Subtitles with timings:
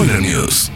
[0.00, 0.70] News.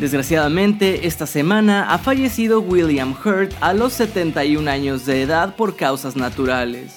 [0.00, 6.16] Desgraciadamente, esta semana ha fallecido William Hurt a los 71 años de edad por causas
[6.16, 6.96] naturales.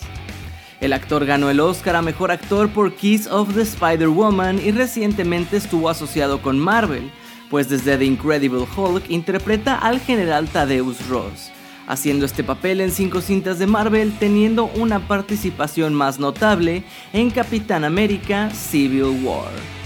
[0.82, 5.58] El actor ganó el Oscar a Mejor Actor por Kiss of the Spider-Woman y recientemente
[5.58, 7.12] estuvo asociado con Marvel,
[7.52, 11.52] pues desde The Incredible Hulk interpreta al general Thaddeus Ross,
[11.88, 17.86] haciendo este papel en cinco cintas de Marvel, teniendo una participación más notable en Capitán
[17.86, 19.83] América Civil War.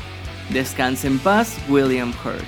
[0.50, 2.46] Descanse en paz, William Hurt.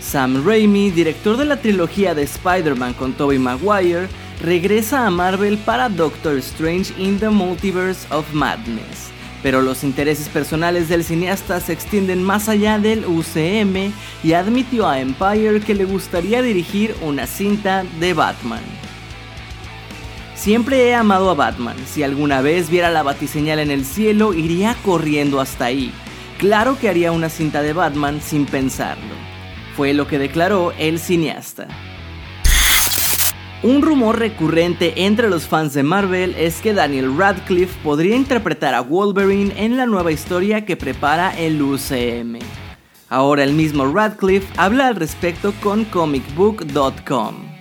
[0.00, 4.08] Sam Raimi, director de la trilogía de Spider-Man con Tobey Maguire,
[4.42, 9.10] regresa a Marvel para Doctor Strange in the Multiverse of Madness.
[9.42, 15.00] Pero los intereses personales del cineasta se extienden más allá del UCM y admitió a
[15.00, 18.62] Empire que le gustaría dirigir una cinta de Batman.
[20.42, 21.76] Siempre he amado a Batman.
[21.86, 25.92] Si alguna vez viera la batiseñal en el cielo, iría corriendo hasta ahí.
[26.38, 29.14] Claro que haría una cinta de Batman sin pensarlo.
[29.76, 31.68] Fue lo que declaró el cineasta.
[33.62, 38.80] Un rumor recurrente entre los fans de Marvel es que Daniel Radcliffe podría interpretar a
[38.80, 42.40] Wolverine en la nueva historia que prepara el UCM.
[43.08, 47.51] Ahora el mismo Radcliffe habla al respecto con comicbook.com.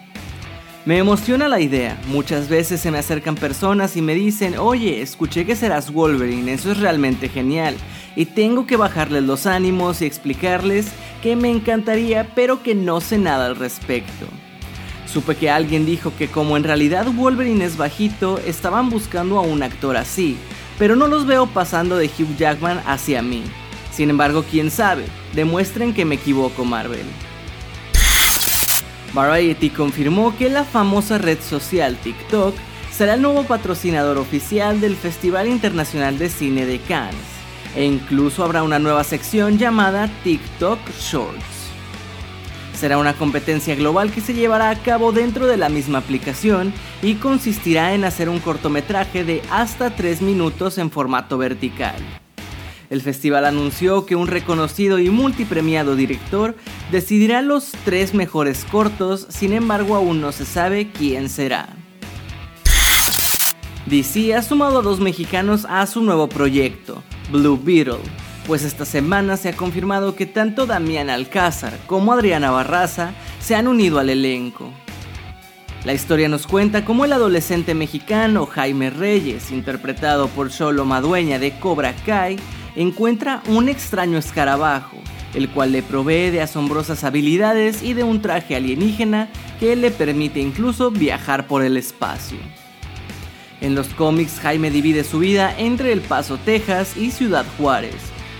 [0.83, 2.01] Me emociona la idea.
[2.07, 6.71] Muchas veces se me acercan personas y me dicen, oye, escuché que serás Wolverine, eso
[6.71, 7.75] es realmente genial.
[8.15, 10.87] Y tengo que bajarles los ánimos y explicarles
[11.21, 14.25] que me encantaría, pero que no sé nada al respecto.
[15.05, 19.61] Supe que alguien dijo que como en realidad Wolverine es bajito, estaban buscando a un
[19.61, 20.35] actor así,
[20.79, 23.43] pero no los veo pasando de Hugh Jackman hacia mí.
[23.91, 25.05] Sin embargo, quién sabe,
[25.35, 27.05] demuestren que me equivoco Marvel.
[29.13, 32.55] Variety confirmó que la famosa red social TikTok
[32.91, 37.15] será el nuevo patrocinador oficial del Festival Internacional de Cine de Cannes,
[37.75, 41.61] e incluso habrá una nueva sección llamada TikTok Shorts.
[42.73, 47.15] Será una competencia global que se llevará a cabo dentro de la misma aplicación y
[47.15, 52.20] consistirá en hacer un cortometraje de hasta 3 minutos en formato vertical.
[52.91, 56.57] El festival anunció que un reconocido y multipremiado director
[56.91, 61.69] decidirá los tres mejores cortos, sin embargo aún no se sabe quién será.
[63.85, 67.01] DC ha sumado a dos mexicanos a su nuevo proyecto,
[67.31, 67.99] Blue Beetle,
[68.45, 73.69] pues esta semana se ha confirmado que tanto Damián Alcázar como Adriana Barraza se han
[73.69, 74.69] unido al elenco.
[75.85, 81.57] La historia nos cuenta cómo el adolescente mexicano Jaime Reyes, interpretado por Cholo Madueña de
[81.57, 82.37] Cobra Kai,
[82.75, 84.97] encuentra un extraño escarabajo,
[85.33, 90.39] el cual le provee de asombrosas habilidades y de un traje alienígena que le permite
[90.39, 92.37] incluso viajar por el espacio.
[93.61, 97.95] En los cómics Jaime divide su vida entre El Paso, Texas y Ciudad Juárez.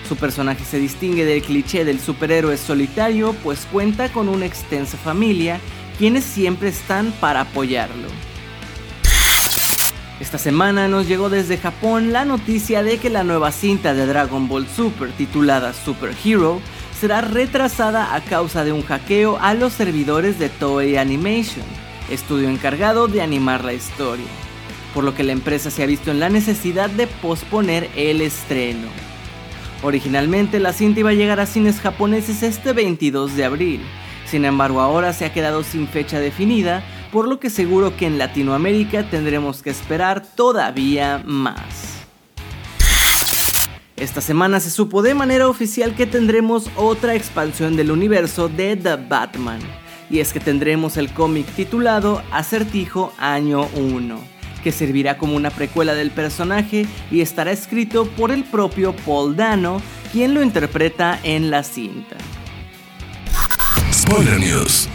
[0.09, 5.59] Su personaje se distingue del cliché del superhéroe solitario pues cuenta con una extensa familia
[5.97, 8.07] quienes siempre están para apoyarlo.
[10.21, 14.47] Esta semana nos llegó desde Japón la noticia de que la nueva cinta de Dragon
[14.47, 16.61] Ball Super titulada Super Hero
[16.97, 21.65] será retrasada a causa de un hackeo a los servidores de Toei Animation,
[22.11, 24.27] estudio encargado de animar la historia,
[24.93, 28.89] por lo que la empresa se ha visto en la necesidad de posponer el estreno.
[29.81, 33.81] Originalmente la cinta iba a llegar a cines japoneses este 22 de abril,
[34.27, 38.17] sin embargo ahora se ha quedado sin fecha definida por lo que seguro que en
[38.17, 41.91] Latinoamérica tendremos que esperar todavía más.
[43.97, 48.95] Esta semana se supo de manera oficial que tendremos otra expansión del universo de The
[48.95, 49.59] Batman,
[50.09, 54.19] y es que tendremos el cómic titulado Acertijo Año 1,
[54.63, 59.81] que servirá como una precuela del personaje y estará escrito por el propio Paul Dano,
[60.11, 62.17] quien lo interpreta en la cinta.
[63.93, 64.89] Spoiler News.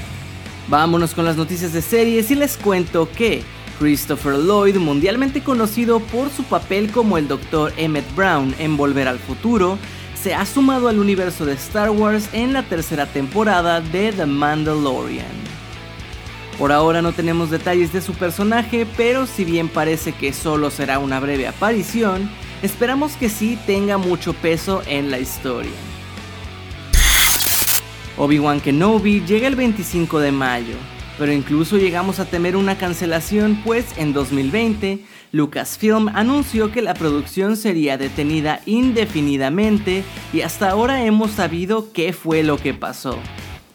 [0.69, 3.43] Vámonos con las noticias de series y les cuento que
[3.79, 7.73] Christopher Lloyd, mundialmente conocido por su papel como el Dr.
[7.77, 9.79] Emmett Brown en Volver al Futuro,
[10.21, 15.27] se ha sumado al universo de Star Wars en la tercera temporada de The Mandalorian.
[16.59, 20.99] Por ahora no tenemos detalles de su personaje, pero si bien parece que solo será
[20.99, 22.31] una breve aparición,
[22.63, 25.71] Esperamos que sí tenga mucho peso en la historia.
[28.19, 30.77] Obi-Wan Kenobi llega el 25 de mayo,
[31.19, 37.59] pero incluso llegamos a temer una cancelación pues en 2020 Lucasfilm anunció que la producción
[37.59, 40.03] sería detenida indefinidamente
[40.33, 43.19] y hasta ahora hemos sabido qué fue lo que pasó.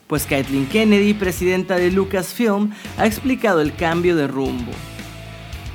[0.07, 4.71] Pues Kathleen Kennedy, presidenta de Lucasfilm, ha explicado el cambio de rumbo.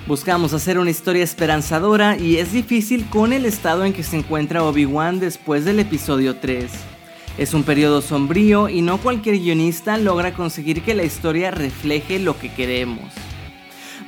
[0.08, 4.64] Buscamos hacer una historia esperanzadora y es difícil con el estado en que se encuentra
[4.64, 6.95] Obi-Wan después del episodio 3.
[7.38, 12.38] Es un periodo sombrío y no cualquier guionista logra conseguir que la historia refleje lo
[12.38, 13.12] que queremos.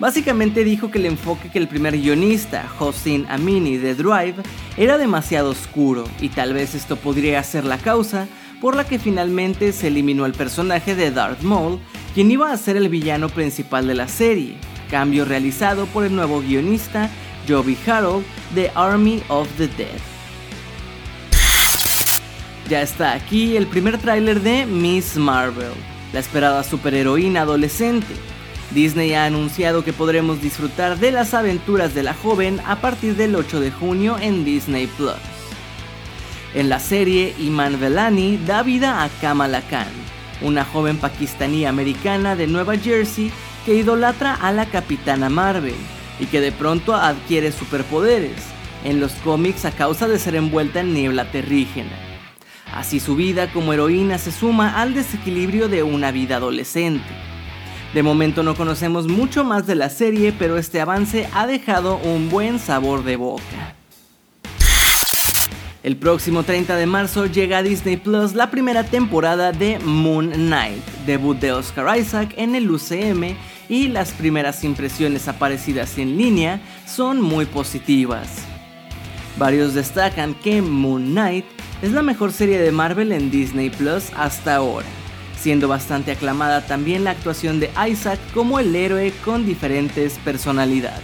[0.00, 4.36] Básicamente dijo que el enfoque que el primer guionista, Hossein Amini de Drive,
[4.78, 8.28] era demasiado oscuro y tal vez esto podría ser la causa
[8.62, 11.80] por la que finalmente se eliminó el personaje de Darth Maul,
[12.14, 14.54] quien iba a ser el villano principal de la serie,
[14.90, 17.10] cambio realizado por el nuevo guionista
[17.46, 20.17] Joby Harold de Army of the Dead.
[22.68, 25.72] Ya está aquí el primer tráiler de Miss Marvel,
[26.12, 28.14] la esperada superheroína adolescente.
[28.72, 33.36] Disney ha anunciado que podremos disfrutar de las aventuras de la joven a partir del
[33.36, 35.16] 8 de junio en Disney Plus.
[36.52, 39.88] En la serie, Iman Velani da vida a Kamala Khan,
[40.42, 43.32] una joven pakistaní americana de Nueva Jersey
[43.64, 45.74] que idolatra a la Capitana Marvel
[46.20, 48.42] y que de pronto adquiere superpoderes
[48.84, 52.07] en los cómics a causa de ser envuelta en niebla terrígena.
[52.74, 57.06] Así su vida como heroína se suma al desequilibrio de una vida adolescente.
[57.94, 62.28] De momento no conocemos mucho más de la serie, pero este avance ha dejado un
[62.28, 63.74] buen sabor de boca.
[65.82, 70.84] El próximo 30 de marzo llega a Disney Plus la primera temporada de Moon Knight,
[71.06, 73.36] debut de Oscar Isaac en el UCM
[73.70, 78.28] y las primeras impresiones aparecidas en línea son muy positivas.
[79.38, 81.46] Varios destacan que Moon Knight
[81.82, 84.86] es la mejor serie de Marvel en Disney Plus hasta ahora,
[85.38, 91.02] siendo bastante aclamada también la actuación de Isaac como el héroe con diferentes personalidades.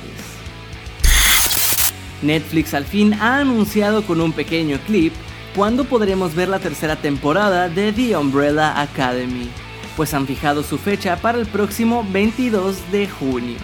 [2.23, 5.13] Netflix al fin ha anunciado con un pequeño clip
[5.55, 9.49] cuándo podremos ver la tercera temporada de The Umbrella Academy,
[9.97, 13.59] pues han fijado su fecha para el próximo 22 de junio,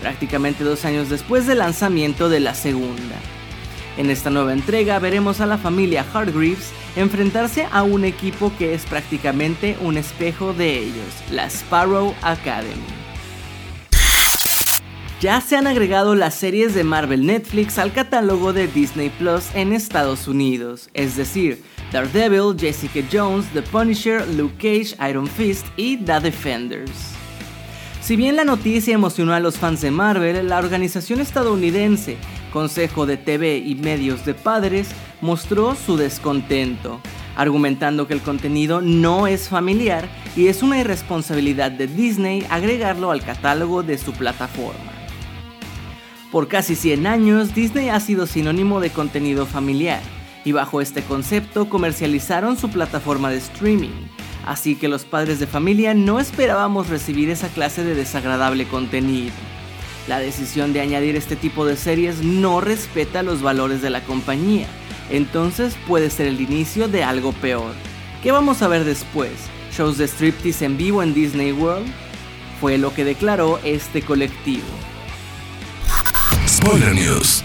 [0.00, 3.16] prácticamente dos años después del lanzamiento de la segunda.
[3.98, 8.86] En esta nueva entrega veremos a la familia Hargreaves enfrentarse a un equipo que es
[8.86, 12.86] prácticamente un espejo de ellos, la Sparrow Academy.
[15.20, 19.72] Ya se han agregado las series de Marvel Netflix al catálogo de Disney Plus en
[19.72, 21.60] Estados Unidos, es decir,
[21.90, 26.92] Daredevil, Jessica Jones, The Punisher, Luke Cage, Iron Fist y The Defenders.
[28.00, 32.16] Si bien la noticia emocionó a los fans de Marvel, la organización estadounidense
[32.50, 34.88] Consejo de TV y Medios de Padres
[35.20, 37.00] mostró su descontento,
[37.36, 43.22] argumentando que el contenido no es familiar y es una irresponsabilidad de Disney agregarlo al
[43.22, 44.92] catálogo de su plataforma.
[46.32, 50.02] Por casi 100 años, Disney ha sido sinónimo de contenido familiar,
[50.44, 54.08] y bajo este concepto comercializaron su plataforma de streaming,
[54.46, 59.47] así que los padres de familia no esperábamos recibir esa clase de desagradable contenido.
[60.08, 64.66] La decisión de añadir este tipo de series no respeta los valores de la compañía,
[65.10, 67.74] entonces puede ser el inicio de algo peor.
[68.22, 69.32] ¿Qué vamos a ver después?
[69.70, 71.86] ¿Shows de striptease en vivo en Disney World?
[72.58, 74.64] Fue lo que declaró este colectivo.
[76.48, 77.44] Spoiler News.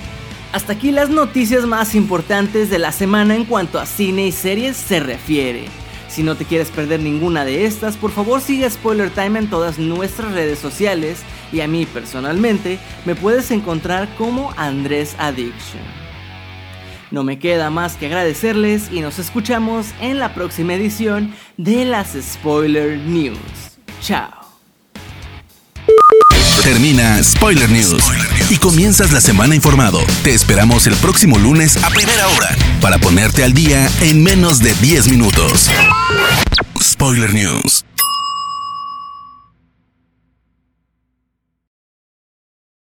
[0.53, 4.77] Hasta aquí las noticias más importantes de la semana en cuanto a cine y series
[4.77, 5.65] se refiere.
[6.08, 9.79] Si no te quieres perder ninguna de estas, por favor sigue Spoiler Time en todas
[9.79, 11.17] nuestras redes sociales
[11.53, 15.83] y a mí personalmente me puedes encontrar como Andrés Addiction.
[17.12, 22.17] No me queda más que agradecerles y nos escuchamos en la próxima edición de las
[22.19, 23.38] Spoiler News.
[24.01, 24.31] Chao.
[26.63, 28.03] Termina Spoiler News
[28.50, 30.00] y comienzas la semana informado.
[30.24, 32.50] Te esperamos el próximo lunes a primera hora
[32.81, 35.69] para ponerte al día en menos de 10 minutos.
[36.81, 37.83] Spoiler News.